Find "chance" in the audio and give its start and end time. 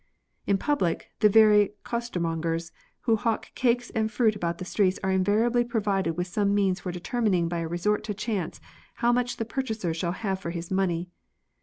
8.15-8.59